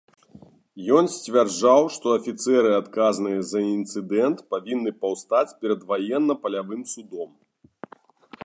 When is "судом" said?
6.95-7.29